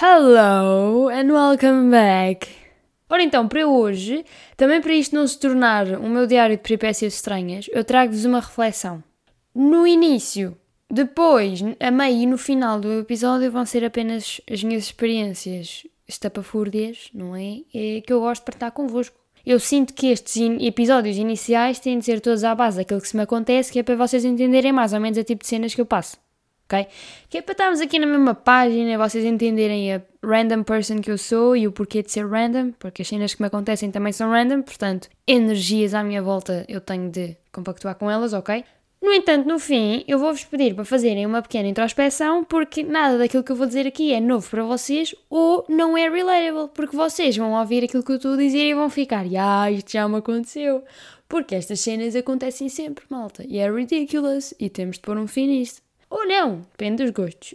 [0.00, 2.46] Hello and welcome back!
[3.10, 4.24] Ora então, para hoje,
[4.56, 8.38] também para isto não se tornar o meu diário de peripécias estranhas, eu trago-vos uma
[8.38, 9.02] reflexão.
[9.52, 10.56] No início,
[10.88, 17.08] depois, a meio e no final do episódio vão ser apenas as minhas experiências estapafúrdias,
[17.12, 17.62] não é?
[17.74, 18.00] é?
[18.00, 19.18] Que eu gosto de partilhar convosco.
[19.44, 23.08] Eu sinto que estes in episódios iniciais têm de ser todos à base daquilo que
[23.08, 25.74] se me acontece, que é para vocês entenderem mais ou menos o tipo de cenas
[25.74, 26.16] que eu passo
[26.68, 26.86] ok?
[27.30, 31.16] Que é para estarmos aqui na mesma página, vocês entenderem a random person que eu
[31.16, 34.30] sou e o porquê de ser random, porque as cenas que me acontecem também são
[34.30, 38.62] random, portanto, energias à minha volta eu tenho de compactuar com elas, ok?
[39.00, 43.44] No entanto, no fim, eu vou-vos pedir para fazerem uma pequena introspeção, porque nada daquilo
[43.44, 47.36] que eu vou dizer aqui é novo para vocês ou não é relatable, porque vocês
[47.36, 50.16] vão ouvir aquilo que eu estou a dizer e vão ficar, ah, isto já me
[50.16, 50.82] aconteceu.
[51.28, 55.46] Porque estas cenas acontecem sempre, malta, e é ridiculous, e temos de pôr um fim
[55.46, 55.87] nisto.
[56.10, 57.54] Ou não, depende dos gostos.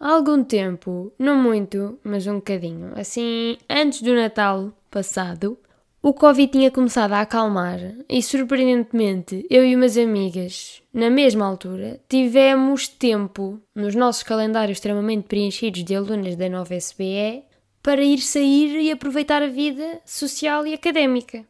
[0.00, 5.58] Há algum tempo, não muito, mas um bocadinho, assim, antes do Natal passado,
[6.00, 12.00] o Covid tinha começado a acalmar e, surpreendentemente, eu e umas amigas, na mesma altura,
[12.08, 17.47] tivemos tempo nos nossos calendários extremamente preenchidos de alunas da nova SBE
[17.82, 21.44] para ir sair e aproveitar a vida social e académica.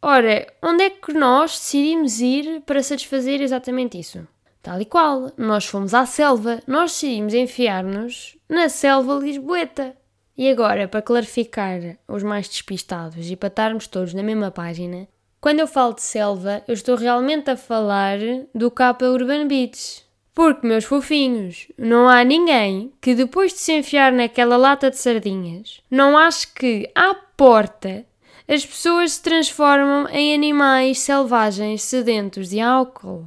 [0.00, 4.26] Ora, onde é que nós decidimos ir para satisfazer exatamente isso?
[4.62, 9.96] Tal e qual, nós fomos à selva, nós decidimos enfiar-nos na selva lisboeta.
[10.36, 15.08] E agora, para clarificar os mais despistados e para estarmos todos na mesma página,
[15.40, 18.18] quando eu falo de selva, eu estou realmente a falar
[18.54, 20.03] do Capa Urban Beach.
[20.34, 25.80] Porque, meus fofinhos, não há ninguém que depois de se enfiar naquela lata de sardinhas,
[25.88, 28.04] não ache que, à porta,
[28.48, 33.24] as pessoas se transformam em animais selvagens sedentos de álcool,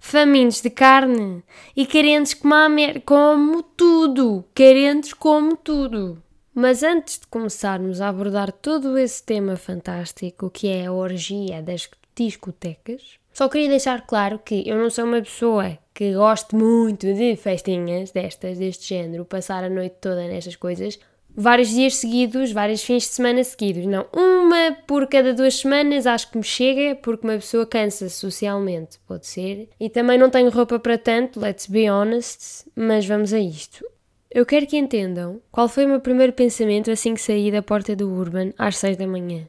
[0.00, 1.42] famintos de carne
[1.76, 6.20] e carentes como, a como tudo, carentes como tudo.
[6.52, 11.88] Mas antes de começarmos a abordar todo esse tema fantástico que é a orgia das
[12.14, 17.36] discotecas, só queria deixar claro que eu não sou uma pessoa que goste muito de
[17.36, 23.02] festinhas destas, deste género, passar a noite toda nestas coisas, vários dias seguidos, vários fins
[23.02, 23.84] de semana seguidos.
[23.84, 28.98] Não, uma por cada duas semanas acho que me chega, porque uma pessoa cansa-se socialmente,
[29.06, 29.68] pode ser.
[29.78, 33.84] E também não tenho roupa para tanto, let's be honest, mas vamos a isto.
[34.30, 37.94] Eu quero que entendam qual foi o meu primeiro pensamento assim que saí da porta
[37.94, 39.46] do Urban às seis da manhã.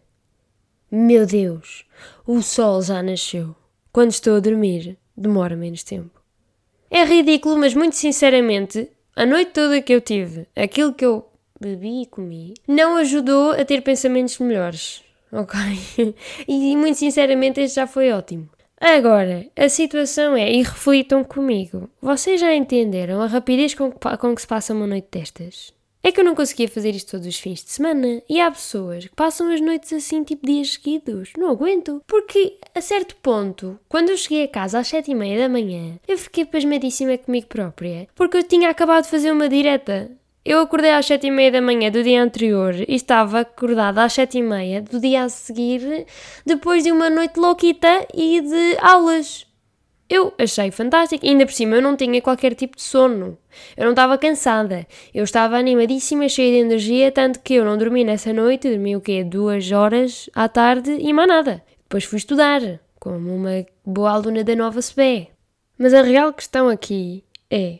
[0.92, 1.86] Meu Deus,
[2.28, 3.56] o sol já nasceu.
[3.94, 6.21] Quando estou a dormir, demora menos tempo.
[6.94, 11.26] É ridículo, mas muito sinceramente, a noite toda que eu tive, aquilo que eu
[11.58, 15.02] bebi e comi, não ajudou a ter pensamentos melhores.
[15.34, 15.58] Ok?
[16.46, 18.50] e muito sinceramente, este já foi ótimo.
[18.78, 24.36] Agora, a situação é, e reflitam comigo, vocês já entenderam a rapidez com que, com
[24.36, 25.72] que se passa uma noite destas?
[26.04, 29.06] É que eu não conseguia fazer isto todos os fins de semana e há pessoas
[29.06, 31.34] que passam as noites assim, tipo dias seguidos.
[31.38, 32.02] Não aguento.
[32.08, 36.00] Porque, a certo ponto, quando eu cheguei a casa às sete e meia da manhã,
[36.08, 38.08] eu fiquei pasmadíssima comigo própria.
[38.16, 40.10] Porque eu tinha acabado de fazer uma direta.
[40.44, 44.14] Eu acordei às sete e meia da manhã do dia anterior e estava acordada às
[44.14, 46.08] sete e meia do dia a seguir,
[46.44, 49.46] depois de uma noite louquita e de aulas.
[50.12, 53.38] Eu achei fantástico, e ainda por cima eu não tinha qualquer tipo de sono.
[53.78, 58.04] Eu não estava cansada, eu estava animadíssima, cheia de energia, tanto que eu não dormi
[58.04, 59.24] nessa noite, dormi o quê?
[59.24, 61.64] Duas horas à tarde e mais nada.
[61.84, 62.62] Depois fui estudar,
[63.00, 65.30] como uma boa aluna da nova SBE.
[65.78, 67.80] Mas a real questão aqui é: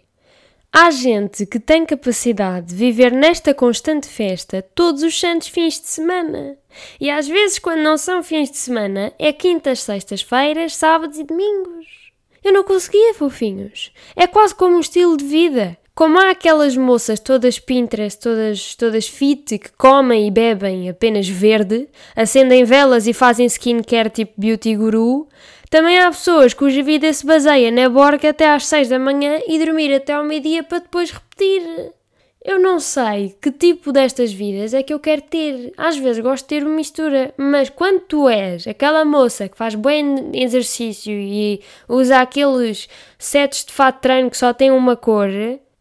[0.72, 5.88] Há gente que tem capacidade de viver nesta constante festa todos os santos fins de
[5.88, 6.58] semana.
[6.98, 12.01] E às vezes, quando não são fins de semana, é quintas, sextas-feiras, sábados e domingos.
[12.44, 13.92] Eu não conseguia, fofinhos.
[14.16, 15.78] É quase como um estilo de vida.
[15.94, 21.88] Como há aquelas moças todas Pinterest, todas, todas fit, que comem e bebem apenas verde,
[22.16, 25.28] acendem velas e fazem skincare tipo beauty guru,
[25.70, 29.58] também há pessoas cuja vida se baseia na borga até às 6 da manhã e
[29.58, 31.62] dormir até ao meio-dia para depois repetir.
[32.44, 35.72] Eu não sei que tipo destas vidas é que eu quero ter.
[35.78, 39.76] Às vezes gosto de ter uma mistura, mas quando tu és aquela moça que faz
[39.76, 42.90] bem exercício e usa aqueles
[43.20, 45.30] sets de fato treino que só têm uma cor,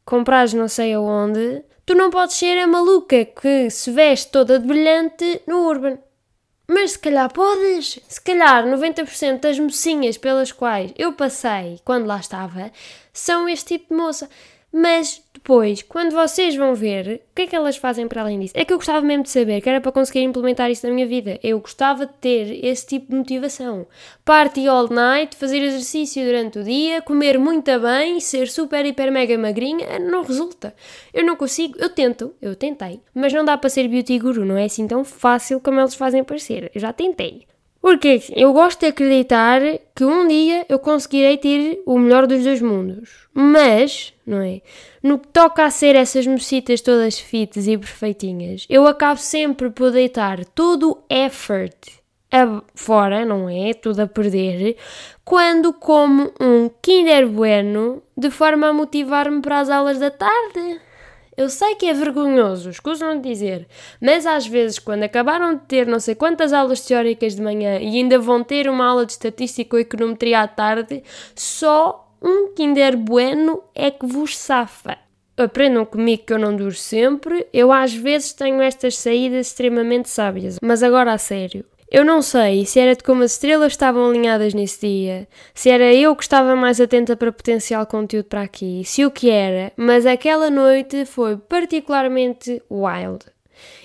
[0.05, 4.67] comprados não sei aonde, tu não podes ser a maluca que se veste toda de
[4.67, 5.99] brilhante no Urban.
[6.69, 7.99] Mas se calhar podes.
[8.07, 12.71] Se calhar 90% das mocinhas pelas quais eu passei quando lá estava
[13.15, 14.29] são este tipo de moça.
[14.73, 18.53] Mas Depois, quando vocês vão ver, o que é que elas fazem para além disso?
[18.55, 21.07] É que eu gostava mesmo de saber, que era para conseguir implementar isso na minha
[21.07, 21.41] vida.
[21.43, 23.87] Eu gostava de ter esse tipo de motivação.
[24.23, 29.37] Party all night, fazer exercício durante o dia, comer muito bem, ser super, hiper, mega
[29.39, 30.75] magrinha, não resulta.
[31.13, 33.01] Eu não consigo, eu tento, eu tentei.
[33.15, 36.23] Mas não dá para ser beauty guru, não é assim tão fácil como eles fazem
[36.23, 36.71] parecer.
[36.75, 37.47] Eu já tentei.
[37.81, 39.61] Porque eu gosto de acreditar
[39.95, 43.27] que um dia eu conseguirei ter o melhor dos dois mundos.
[43.33, 44.61] Mas, não é?
[45.03, 49.91] No que toca a ser essas mocitas todas fitas e perfeitinhas, eu acabo sempre por
[49.91, 52.01] deitar todo o effort
[52.31, 53.73] a fora, não é?
[53.75, 54.77] Tudo a perder,
[55.25, 60.81] quando como um Kinder Bueno de forma a motivar-me para as aulas da tarde.
[61.41, 63.67] Eu sei que é vergonhoso, escusam de dizer,
[63.99, 67.97] mas às vezes, quando acabaram de ter não sei quantas aulas teóricas de manhã e
[67.97, 71.03] ainda vão ter uma aula de estatística ou econometria à tarde,
[71.35, 74.99] só um Kinder Bueno é que vos safa.
[75.35, 80.59] Aprendam comigo que eu não duro sempre, eu às vezes tenho estas saídas extremamente sábias,
[80.61, 81.65] mas agora a sério.
[81.91, 85.93] Eu não sei se era de como as estrelas estavam alinhadas nesse dia, se era
[85.93, 90.07] eu que estava mais atenta para potencial conteúdo para aqui, se o que era, mas
[90.07, 93.25] aquela noite foi particularmente wild.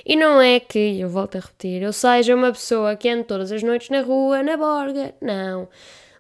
[0.06, 3.52] E não é que, eu volto a repetir, eu seja uma pessoa que anda todas
[3.52, 5.68] as noites na rua, na borga, não.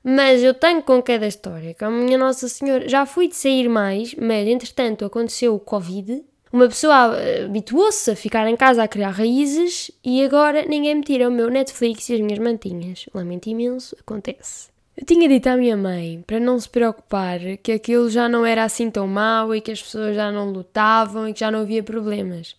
[0.03, 3.69] Mas eu tenho com cada história, com a minha Nossa Senhora, já fui de sair
[3.69, 6.23] mais, mas entretanto aconteceu o Covid
[6.55, 11.27] uma pessoa habituou-se a ficar em casa a criar raízes e agora ninguém me tira
[11.27, 13.09] o meu Netflix e as minhas mantinhas.
[13.13, 14.69] Lamento imenso, acontece.
[14.95, 18.63] Eu tinha dito à minha mãe para não se preocupar que aquilo já não era
[18.63, 21.83] assim tão mau e que as pessoas já não lutavam e que já não havia
[21.83, 22.55] problemas.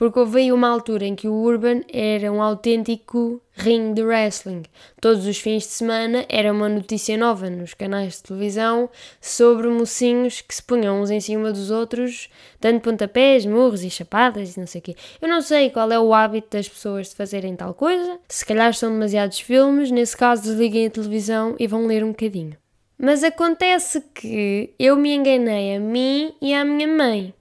[0.00, 4.62] Porque houve uma altura em que o Urban era um autêntico ring de wrestling.
[4.98, 8.88] Todos os fins de semana era uma notícia nova nos canais de televisão
[9.20, 14.56] sobre mocinhos que se punham uns em cima dos outros, dando pontapés, murros e chapadas
[14.56, 14.96] e não sei o quê.
[15.20, 18.18] Eu não sei qual é o hábito das pessoas de fazerem tal coisa.
[18.26, 22.56] Se calhar são demasiados filmes, nesse caso desliguem a televisão e vão ler um bocadinho.
[22.96, 27.34] Mas acontece que eu me enganei a mim e à minha mãe.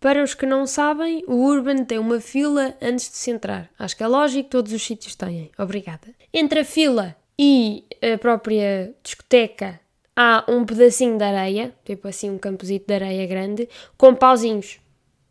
[0.00, 3.68] Para os que não sabem, o Urban tem uma fila antes de se entrar.
[3.78, 5.50] Acho que é lógico, todos os sítios têm.
[5.58, 6.08] Obrigada.
[6.32, 9.78] Entre a fila e a própria discoteca
[10.16, 13.68] há um pedacinho de areia, tipo assim um camposito de areia grande,
[13.98, 14.80] com pauzinhos.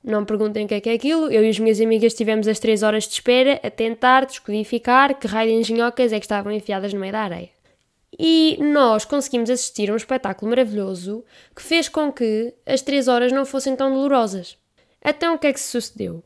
[0.04, 1.32] Não perguntem o que é que é aquilo.
[1.32, 5.28] Eu e as minhas amigas tivemos as 3 horas de espera a tentar descodificar que
[5.28, 7.50] raio de engenhocas é que estavam enfiadas no meio da areia.
[8.22, 11.24] E nós conseguimos assistir a um espetáculo maravilhoso
[11.56, 14.58] que fez com que as três horas não fossem tão dolorosas.
[15.02, 16.22] Então o que é que se sucedeu?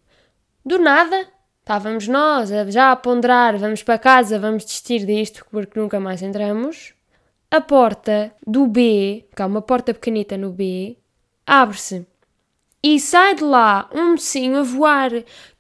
[0.66, 1.28] Do nada,
[1.60, 6.96] estávamos nós já a ponderar, vamos para casa, vamos desistir disto porque nunca mais entramos.
[7.52, 10.98] A porta do B, que há uma porta pequenita no B,
[11.46, 12.08] abre-se.
[12.82, 15.12] E sai de lá um mocinho a voar,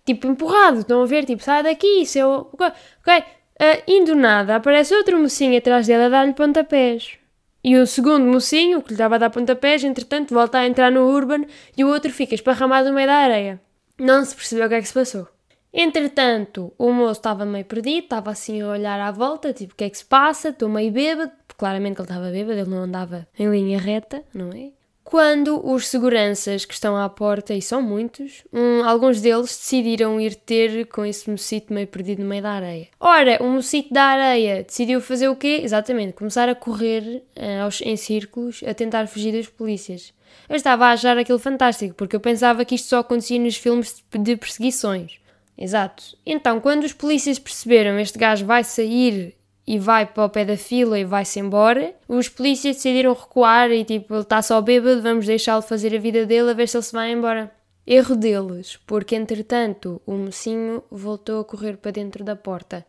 [0.04, 1.26] tipo empurrado, estão a ver?
[1.26, 2.50] Tipo, sai daqui, seu.
[2.52, 3.24] Ok,
[3.60, 7.18] Uh, indo nada, aparece outro mocinho atrás dele a dar-lhe pontapés.
[7.64, 11.08] E o segundo mocinho, que lhe estava a dar pontapés, entretanto volta a entrar no
[11.08, 11.46] Urban
[11.78, 13.62] e o outro fica esparramado no meio da areia.
[13.98, 15.28] Não se percebeu o que é que se passou.
[15.72, 19.86] Entretanto, o moço estava meio perdido, estava assim a olhar à volta, tipo, o que
[19.86, 20.50] é que se passa?
[20.50, 24.72] Estou meio bêbado, claramente ele estava bêbado, ele não andava em linha reta, não é?
[25.04, 30.36] Quando os seguranças que estão à porta, e são muitos, um, alguns deles decidiram ir
[30.36, 32.88] ter com esse mocito meio perdido no meio da areia.
[33.00, 35.62] Ora, o mocito da areia decidiu fazer o quê?
[35.64, 40.14] Exatamente, começar a correr uh, aos, em círculos a tentar fugir das polícias.
[40.48, 44.04] Eu estava a achar aquilo fantástico, porque eu pensava que isto só acontecia nos filmes
[44.12, 45.20] de perseguições.
[45.58, 46.04] Exato.
[46.26, 50.58] Então, quando os polícias perceberam este gajo vai sair e vai para o pé da
[50.58, 55.26] fila e vai-se embora, os polícias decidiram recuar e tipo, ele está só bêbado, vamos
[55.26, 57.52] deixá-lo fazer a vida dele a ver se ele se vai embora.
[57.86, 62.86] Erro deles, porque entretanto o mocinho voltou a correr para dentro da porta.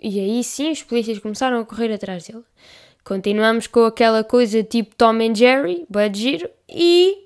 [0.00, 2.44] E aí sim os polícias começaram a correr atrás dele.
[3.02, 7.25] Continuamos com aquela coisa tipo Tom and Jerry, bad giro, e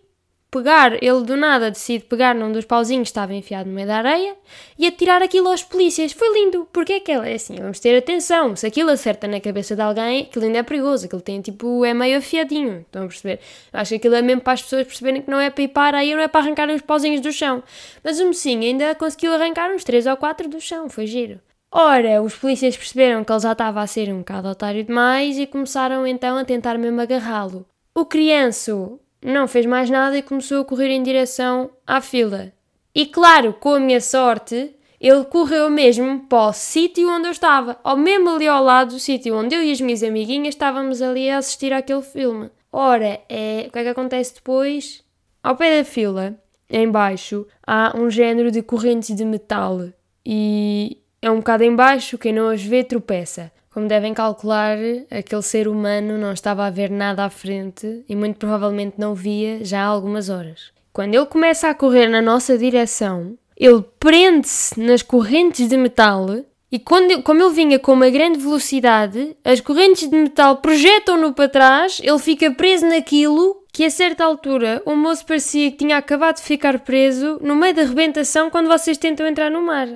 [0.51, 3.97] pegar, ele do nada decide pegar num dos pauzinhos que estava enfiado no meio da
[3.97, 4.35] areia
[4.79, 6.13] e atirar aquilo aos polícias.
[6.13, 9.77] Foi lindo, porque é que é assim, vamos ter atenção, se aquilo acerta na cabeça
[9.77, 13.41] de alguém, aquilo ainda é perigoso, aquilo tem tipo, é meio afiadinho, estão a perceber?
[13.73, 15.83] acho que aquilo é mesmo para as pessoas perceberem que não é para ir para
[15.83, 17.63] a areia, não é para arrancar os pauzinhos do chão.
[18.03, 21.41] Mas o mocinho ainda conseguiu arrancar uns 3 ou 4 do chão, foi giro.
[21.73, 25.47] Ora, os polícias perceberam que ele já estava a ser um bocado otário demais e
[25.47, 27.65] começaram então a tentar mesmo agarrá-lo.
[27.95, 32.53] O crianço não fez mais nada e começou a correr em direção à fila.
[32.95, 37.79] E claro, com a minha sorte, ele correu mesmo para o sítio onde eu estava,
[37.83, 41.31] ao mesmo ali ao lado do sítio onde eu e as minhas amiguinhas estávamos ali
[41.31, 42.51] a assistir àquele filme.
[42.73, 45.03] Ora, é, o que é que acontece depois?
[45.43, 49.89] Ao pé da fila, em baixo, há um género de correntes de metal
[50.25, 53.51] e é um bocado em baixo, quem não as vê tropeça.
[53.73, 54.77] Como devem calcular,
[55.11, 59.65] aquele ser humano não estava a ver nada à frente e muito provavelmente não via
[59.65, 60.73] já há algumas horas.
[60.93, 66.27] Quando ele começa a correr na nossa direção, ele prende-se nas correntes de metal
[66.73, 71.49] e quando, como ele vinha com uma grande velocidade, as correntes de metal projetam-no para
[71.49, 76.37] trás, ele fica preso naquilo que a certa altura o moço parecia que tinha acabado
[76.37, 79.89] de ficar preso no meio da rebentação quando vocês tentam entrar no mar.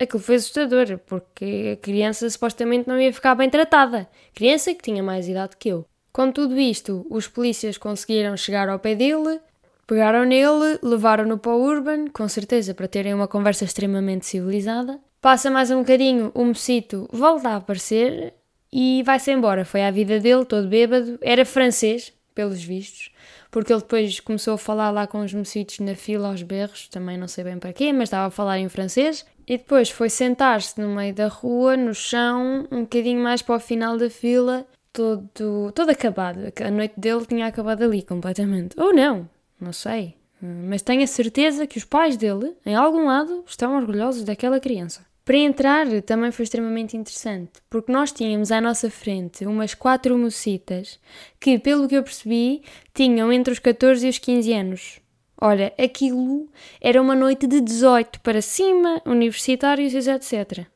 [0.00, 4.08] Aquilo foi assustador, porque a criança supostamente não ia ficar bem tratada.
[4.34, 5.84] Criança que tinha mais idade que eu.
[6.12, 9.38] Com tudo isto, os polícias conseguiram chegar ao pé dele,
[9.86, 15.50] pegaram nele, levaram-no para o Urban, com certeza para terem uma conversa extremamente civilizada, Passa
[15.50, 18.32] mais um bocadinho, o mocito volta a aparecer
[18.72, 19.66] e vai-se embora.
[19.66, 21.18] Foi à vida dele, todo bêbado.
[21.20, 23.12] Era francês, pelos vistos,
[23.50, 27.18] porque ele depois começou a falar lá com os mocitos na fila aos berros, também
[27.18, 29.26] não sei bem para quê, mas estava a falar em francês.
[29.50, 33.58] E depois foi sentar-se no meio da rua, no chão, um bocadinho mais para o
[33.58, 36.38] final da fila, todo, todo acabado.
[36.64, 38.80] A noite dele tinha acabado ali completamente.
[38.80, 39.28] Ou não,
[39.60, 40.14] não sei.
[40.40, 45.04] Mas tenho a certeza que os pais dele, em algum lado, estão orgulhosos daquela criança.
[45.24, 51.00] Para entrar também foi extremamente interessante, porque nós tínhamos à nossa frente umas quatro mocitas
[51.40, 52.62] que, pelo que eu percebi,
[52.94, 55.00] tinham entre os 14 e os 15 anos.
[55.40, 56.48] Olha, aquilo
[56.80, 60.66] era uma noite de 18 para cima, universitários etc.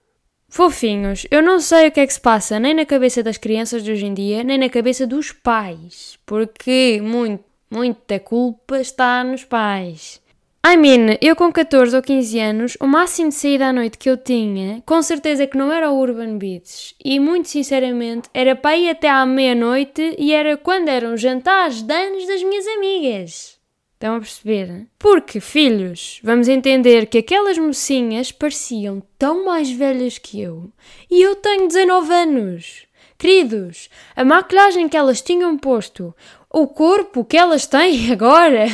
[0.49, 3.83] Fofinhos, eu não sei o que é que se passa nem na cabeça das crianças
[3.83, 9.45] de hoje em dia, nem na cabeça dos pais, porque muito, muita culpa está nos
[9.45, 10.23] pais.
[10.67, 14.09] I mean, eu com 14 ou 15 anos, o máximo de saída à noite que
[14.09, 16.95] eu tinha, com certeza que não era o Urban Beats.
[17.05, 21.93] E muito sinceramente, era para ir até à meia-noite e era quando eram jantares de
[21.93, 23.59] anos das minhas amigas.
[24.05, 24.87] Estão a perceber?
[24.99, 30.71] Porque, filhos, vamos entender que aquelas mocinhas pareciam tão mais velhas que eu.
[31.11, 32.87] E eu tenho 19 anos.
[33.17, 36.15] Queridos, a maquilhagem que elas tinham posto,
[36.51, 38.67] o corpo que elas têm agora,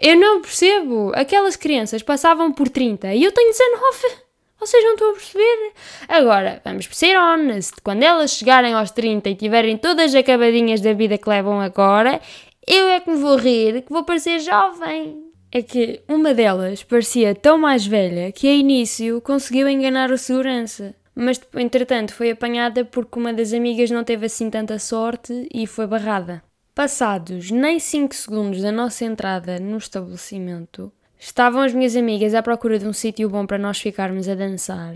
[0.00, 1.12] eu não percebo.
[1.14, 4.16] Aquelas crianças passavam por 30 e eu tenho 19.
[4.58, 5.72] Vocês não estão a perceber?
[6.08, 7.74] Agora, vamos ser honest.
[7.84, 12.20] Quando elas chegarem aos 30 e tiverem todas acabadinhas da vida que levam agora,
[12.66, 15.32] eu é que me vou rir, que vou parecer jovem.
[15.50, 20.94] É que uma delas parecia tão mais velha que a início conseguiu enganar o segurança.
[21.14, 25.86] Mas entretanto foi apanhada porque uma das amigas não teve assim tanta sorte e foi
[25.86, 26.42] barrada.
[26.74, 32.78] Passados nem 5 segundos da nossa entrada no estabelecimento, estavam as minhas amigas à procura
[32.78, 34.94] de um sítio bom para nós ficarmos a dançar,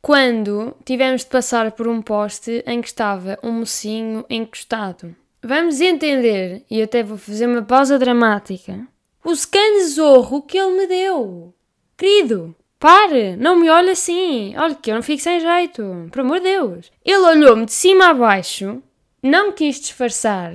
[0.00, 5.14] quando tivemos de passar por um poste em que estava um mocinho encostado.
[5.44, 8.86] Vamos entender, e até vou fazer uma pausa dramática,
[9.24, 11.52] o zorro que ele me deu.
[11.96, 14.54] Querido, pare, não me olhe assim.
[14.56, 16.92] Olha que eu não fico sem jeito, por amor de Deus.
[17.04, 18.82] Ele olhou-me de cima a baixo,
[19.22, 20.52] não quis disfarçar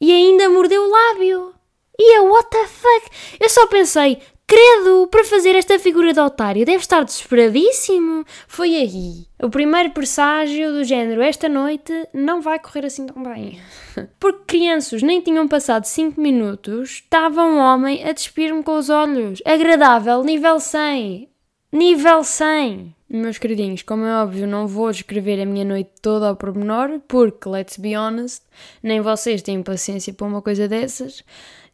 [0.00, 1.54] e ainda mordeu o lábio.
[1.98, 3.10] E eu, what the fuck?
[3.38, 4.18] Eu só pensei,
[4.50, 8.24] credo, para fazer esta figura de otário deve estar desesperadíssimo.
[8.48, 9.24] Foi aí.
[9.40, 13.60] O primeiro presságio do género, esta noite não vai correr assim tão bem.
[14.18, 19.40] Porque crianças nem tinham passado 5 minutos, estava um homem a despir-me com os olhos.
[19.44, 21.28] Agradável, nível 100.
[21.72, 22.96] Nível 100.
[23.08, 27.48] Meus queridinhos, como é óbvio, não vou escrever a minha noite toda ao pormenor, porque,
[27.48, 28.42] let's be honest,
[28.82, 31.24] nem vocês têm paciência para uma coisa dessas,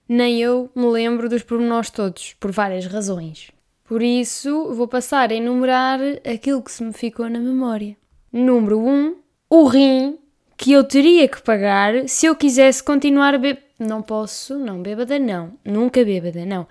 [0.09, 3.51] nem eu me lembro dos pormenores todos, por várias razões.
[3.85, 7.97] Por isso, vou passar a enumerar aquilo que se me ficou na memória.
[8.33, 9.17] Número 1, um,
[9.49, 10.19] o rim
[10.57, 13.65] que eu teria que pagar se eu quisesse continuar a beber.
[13.79, 16.63] Não posso, não, bêbada não, nunca bêbada, não.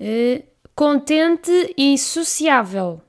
[0.00, 0.42] Uh,
[0.74, 3.00] contente e sociável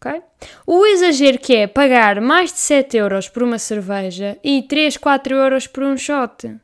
[0.00, 0.22] ok?
[0.66, 5.34] O exagero que é pagar mais de 7 euros por uma cerveja e 3, 4
[5.34, 6.56] euros por um shot.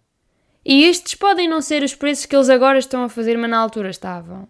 [0.65, 3.59] E estes podem não ser os preços que eles agora estão a fazer, mas na
[3.59, 4.49] altura estavam.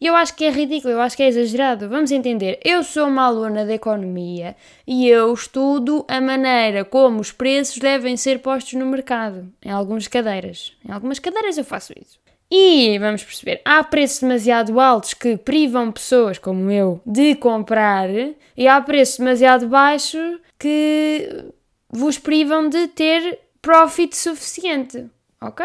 [0.00, 1.88] E eu acho que é ridículo, eu acho que é exagerado.
[1.88, 7.32] Vamos entender, eu sou uma aluna de economia e eu estudo a maneira como os
[7.32, 9.50] preços devem ser postos no mercado.
[9.64, 10.76] Em algumas cadeiras.
[10.86, 12.18] Em algumas cadeiras eu faço isso.
[12.50, 18.08] E vamos perceber, há preços demasiado altos que privam pessoas como eu de comprar
[18.56, 21.46] e há preços demasiado baixos que
[21.90, 25.06] vos privam de ter profit suficiente,
[25.48, 25.64] ok?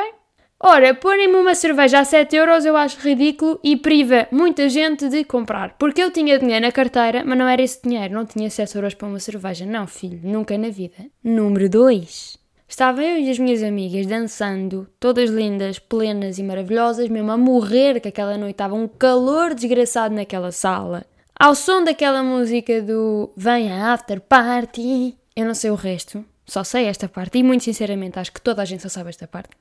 [0.62, 5.24] Ora, porem-me uma cerveja a 7 euros eu acho ridículo e priva muita gente de
[5.24, 5.76] comprar.
[5.80, 8.94] Porque eu tinha dinheiro na carteira, mas não era esse dinheiro, não tinha 7 euros
[8.94, 9.66] para uma cerveja.
[9.66, 10.98] Não, filho, nunca na vida.
[11.24, 12.38] Número 2.
[12.68, 18.02] Estava eu e as minhas amigas dançando, todas lindas, plenas e maravilhosas, mesmo a morrer,
[18.02, 21.06] que aquela noite estava um calor desgraçado naquela sala.
[21.40, 25.18] Ao som daquela música do Vem a After Party.
[25.34, 28.62] Eu não sei o resto, só sei esta parte e muito sinceramente acho que toda
[28.62, 29.52] a gente só sabe esta parte.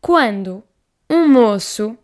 [0.00, 0.62] Quando
[1.10, 1.96] um moço,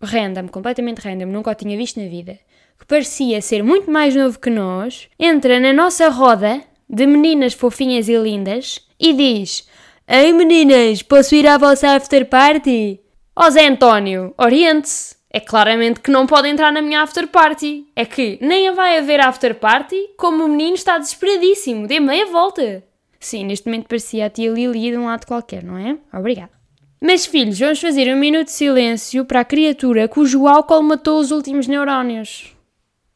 [0.00, 2.38] random, completamente random, nunca o tinha visto na vida,
[2.78, 8.08] que parecia ser muito mais novo que nós, entra na nossa roda de meninas fofinhas
[8.08, 9.68] e lindas e diz:
[10.06, 13.00] Ei meninas, posso ir à vossa after party?
[13.34, 15.18] Ó oh, Zé António, oriente-se.
[15.32, 17.86] É claramente que não pode entrar na minha after party.
[17.94, 21.86] É que nem vai haver after party, como o menino está desesperadíssimo.
[21.86, 22.82] Dê meia volta.
[23.20, 25.96] Sim, neste momento parecia a tia Lili de um lado qualquer, não é?
[26.12, 26.59] Obrigada.
[27.00, 31.30] Mas filhos, vamos fazer um minuto de silêncio para a criatura cujo álcool matou os
[31.30, 32.54] últimos neurónios.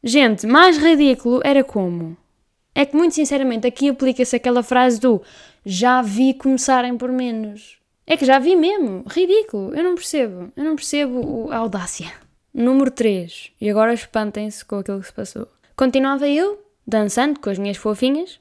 [0.03, 2.17] Gente, mais ridículo era como?
[2.73, 5.21] É que, muito sinceramente, aqui aplica-se aquela frase do
[5.63, 7.77] já vi começarem por menos.
[8.07, 9.03] É que já vi mesmo.
[9.07, 9.73] Ridículo.
[9.73, 10.51] Eu não percebo.
[10.55, 12.11] Eu não percebo a audácia.
[12.53, 13.51] Número 3.
[13.61, 15.47] E agora espantem-se com aquilo que se passou.
[15.75, 18.39] Continuava eu, dançando com as minhas fofinhas,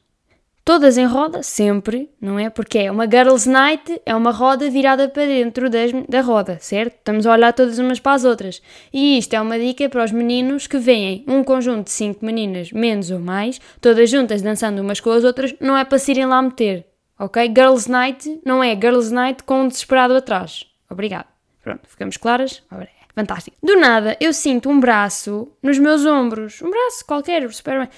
[0.64, 2.48] todas em roda, sempre, não é?
[2.48, 6.94] Porque é uma girls' night, é uma roda virada para dentro das, da roda, certo?
[6.94, 8.62] Estamos a olhar todas umas para as outras.
[8.92, 12.72] E isto é uma dica para os meninos que veem um conjunto de cinco meninas,
[12.72, 16.26] menos ou mais, todas juntas dançando umas com as outras, não é para se irem
[16.26, 16.86] lá meter,
[17.18, 17.46] ok?
[17.54, 20.64] Girls' night não é girls' night com um desesperado atrás.
[20.88, 21.26] Obrigado.
[21.62, 22.62] Pronto, ficamos claras?
[23.14, 23.56] Fantástico.
[23.62, 26.60] Do nada, eu sinto um braço nos meus ombros.
[26.60, 27.88] Um braço qualquer, super bem.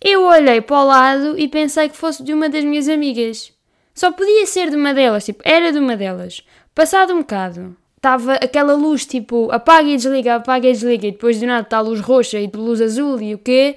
[0.00, 3.52] Eu olhei para o lado e pensei que fosse de uma das minhas amigas.
[3.94, 6.44] Só podia ser de uma delas, tipo, era de uma delas.
[6.74, 11.40] Passado um bocado, estava aquela luz tipo apaga e desliga, apaga e desliga, e depois
[11.40, 13.76] de nada está a luz roxa e de luz azul e o quê?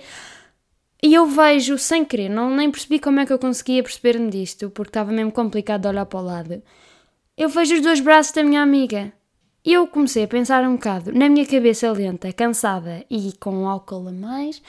[1.02, 4.70] E eu vejo, sem querer, não, nem percebi como é que eu conseguia perceber-me disto,
[4.70, 6.62] porque estava mesmo complicado de olhar para o lado.
[7.38, 9.14] Eu vejo os dois braços da minha amiga.
[9.64, 14.08] E eu comecei a pensar um bocado, na minha cabeça lenta, cansada e com álcool
[14.08, 14.62] a mais,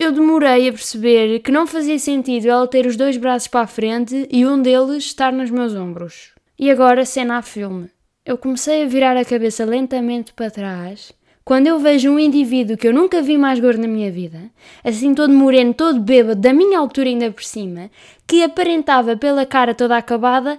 [0.00, 3.66] eu demorei a perceber que não fazia sentido ela ter os dois braços para a
[3.66, 6.32] frente e um deles estar nos meus ombros.
[6.58, 7.90] E agora, cena a filme.
[8.24, 11.12] Eu comecei a virar a cabeça lentamente para trás
[11.44, 14.50] quando eu vejo um indivíduo que eu nunca vi mais gordo na minha vida,
[14.84, 17.90] assim todo moreno, todo bêbado, da minha altura ainda por cima,
[18.26, 20.58] que aparentava pela cara toda acabada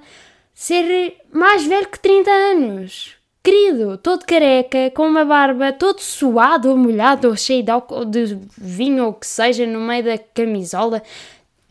[0.53, 6.77] ser mais velho que 30 anos querido, todo careca, com uma barba, todo suado ou
[6.77, 11.01] molhado ou cheio de, álcool, de vinho ou o que seja no meio da camisola.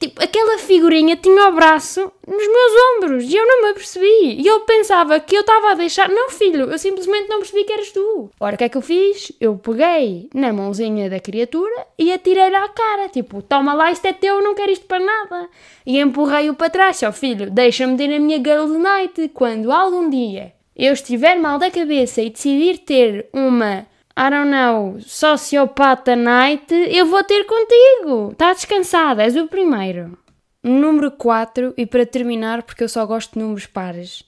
[0.00, 4.40] Tipo, aquela figurinha tinha o braço nos meus ombros e eu não me apercebi.
[4.40, 6.09] E eu pensava que eu estava a deixar.
[6.09, 8.30] Não, filho, eu simplesmente não percebi que eras tu.
[8.40, 9.30] Ora, o que é que eu fiz?
[9.38, 13.11] Eu peguei na mãozinha da criatura e atirei-lhe à cara.
[13.11, 15.50] Tipo, toma lá, isto é teu, eu não quero isto para nada.
[15.85, 17.02] E empurrei-o para trás.
[17.02, 19.28] Ó, filho, deixa-me ter a minha girl night.
[19.35, 20.54] Quando algum dia
[20.86, 23.86] eu estiver mal da cabeça e decidir ter uma,
[24.18, 28.30] I don't know, sociopata night, eu vou ter contigo.
[28.32, 30.16] Está descansada, és o primeiro.
[30.64, 34.24] Número 4, e para terminar, porque eu só gosto de números pares.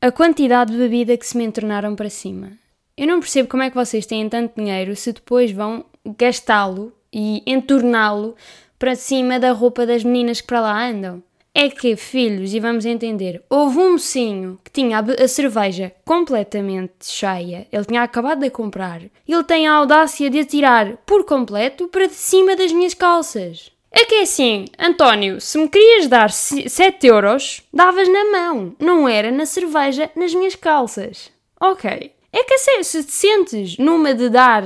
[0.00, 2.50] A quantidade de bebida que se me entornaram para cima.
[2.96, 5.84] Eu não percebo como é que vocês têm tanto dinheiro se depois vão
[6.18, 8.34] gastá-lo e entorná-lo
[8.76, 11.22] para cima da roupa das meninas que para lá andam
[11.54, 17.66] é que, filhos, e vamos entender, houve um mocinho que tinha a, cerveja completamente cheia,
[17.70, 22.14] ele tinha acabado de comprar, ele tem a audácia de atirar por completo para de
[22.14, 23.70] cima das minhas calças.
[23.90, 29.06] É que é assim, António, se me querias dar 7 euros, davas na mão, não
[29.06, 31.30] era na cerveja nas minhas calças.
[31.60, 32.12] Ok.
[32.32, 34.64] É que se te sentes numa de dar,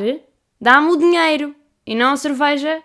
[0.60, 1.52] dá-me o dinheiro
[1.84, 2.80] e não a cerveja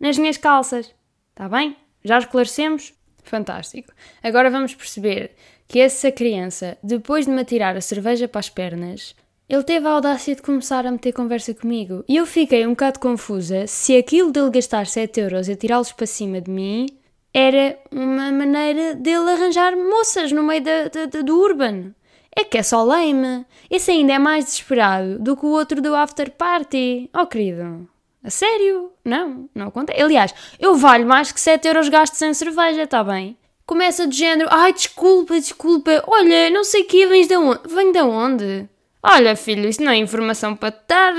[0.00, 0.94] nas minhas calças.
[1.30, 1.76] Está bem?
[2.02, 2.95] Já esclarecemos?
[3.26, 3.92] Fantástico.
[4.22, 5.32] Agora vamos perceber
[5.68, 9.14] que essa criança, depois de me atirar a cerveja para as pernas,
[9.48, 12.04] ele teve a audácia de começar a meter conversa comigo.
[12.08, 16.06] E eu fiquei um bocado confusa se aquilo dele gastar 7 euros e tirá-los para
[16.06, 16.86] cima de mim
[17.34, 21.94] era uma maneira dele arranjar moças no meio da, da, do urban.
[22.34, 23.44] É que é só lame.
[23.70, 27.10] Esse ainda é mais desesperado do que o outro do after party.
[27.14, 27.88] Oh, querido.
[28.26, 28.90] A sério?
[29.04, 30.02] Não, não acontece.
[30.02, 33.36] Aliás, eu valho mais que 7 euros gastos em cerveja, está bem?
[33.64, 37.60] Começa de género, ai desculpa, desculpa, olha, não sei o que, vens de onde?
[37.72, 38.68] Vem de onde?
[39.00, 41.14] Olha, filho, isso não é informação para te dar.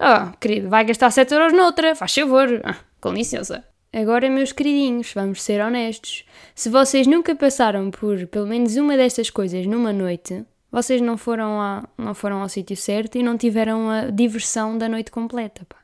[0.00, 2.60] Oh, querido, vai gastar 7 euros noutra, faz favor.
[2.64, 3.64] Ah, com licença.
[3.92, 6.24] Agora, meus queridinhos, vamos ser honestos.
[6.52, 11.60] Se vocês nunca passaram por pelo menos uma destas coisas numa noite, vocês não foram,
[11.60, 15.79] a, não foram ao sítio certo e não tiveram a diversão da noite completa, pá.